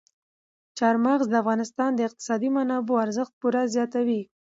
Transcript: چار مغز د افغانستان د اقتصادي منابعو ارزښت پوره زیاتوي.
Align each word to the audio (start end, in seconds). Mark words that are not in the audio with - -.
چار 0.77 0.95
مغز 1.05 1.25
د 1.29 1.35
افغانستان 1.43 1.89
د 1.95 1.99
اقتصادي 2.07 2.49
منابعو 2.57 3.03
ارزښت 3.05 3.33
پوره 3.39 3.61
زیاتوي. 3.75 4.21